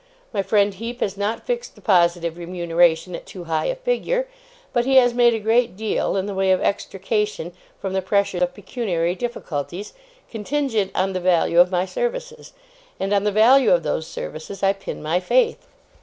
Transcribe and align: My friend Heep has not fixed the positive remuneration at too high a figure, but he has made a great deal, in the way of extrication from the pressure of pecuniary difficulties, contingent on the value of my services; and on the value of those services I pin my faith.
My 0.33 0.41
friend 0.41 0.73
Heep 0.73 0.99
has 1.01 1.15
not 1.15 1.45
fixed 1.45 1.75
the 1.75 1.79
positive 1.81 2.35
remuneration 2.39 3.15
at 3.15 3.27
too 3.27 3.43
high 3.43 3.65
a 3.67 3.75
figure, 3.75 4.27
but 4.73 4.83
he 4.83 4.95
has 4.95 5.13
made 5.13 5.35
a 5.35 5.39
great 5.39 5.77
deal, 5.77 6.15
in 6.17 6.25
the 6.25 6.33
way 6.33 6.51
of 6.51 6.59
extrication 6.59 7.53
from 7.79 7.93
the 7.93 8.01
pressure 8.01 8.39
of 8.39 8.55
pecuniary 8.55 9.13
difficulties, 9.13 9.93
contingent 10.27 10.91
on 10.95 11.13
the 11.13 11.19
value 11.19 11.59
of 11.59 11.69
my 11.69 11.85
services; 11.85 12.53
and 12.99 13.13
on 13.13 13.25
the 13.25 13.31
value 13.31 13.69
of 13.71 13.83
those 13.83 14.07
services 14.07 14.63
I 14.63 14.73
pin 14.73 15.03
my 15.03 15.19
faith. 15.19 15.67